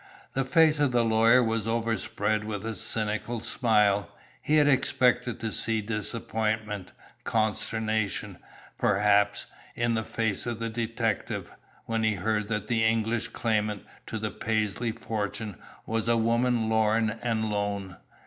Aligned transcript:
The 0.33 0.45
face 0.45 0.79
of 0.79 0.91
the 0.91 1.05
lawyer 1.05 1.43
was 1.43 1.67
overspread 1.67 2.43
with 2.43 2.65
a 2.65 2.73
cynical 2.73 3.39
smile. 3.39 4.09
He 4.41 4.55
had 4.55 4.67
expected 4.67 5.39
to 5.39 5.51
see 5.51 5.79
disappointment, 5.79 6.91
consternation, 7.23 8.39
perhaps, 8.79 9.45
in 9.75 9.93
the 9.93 10.01
face 10.01 10.47
of 10.47 10.57
the 10.57 10.71
detective, 10.71 11.51
when 11.85 12.01
he 12.01 12.15
heard 12.15 12.47
that 12.47 12.65
the 12.65 12.83
English 12.83 13.27
claimant 13.27 13.83
to 14.07 14.17
the 14.17 14.31
Paisley 14.31 14.91
fortune 14.91 15.55
was 15.85 16.07
a 16.07 16.17
woman 16.17 16.67
lorn 16.67 17.11
and 17.21 17.51
lone. 17.51 17.97